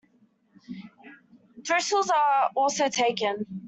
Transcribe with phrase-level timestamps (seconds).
[1.63, 3.45] Thistles are also taken.